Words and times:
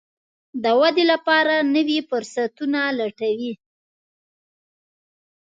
د 0.63 0.65
ودې 0.79 1.05
لپاره 1.11 1.53
نوي 1.75 1.99
فرصتونه 2.09 2.79
لټوي. 2.99 3.53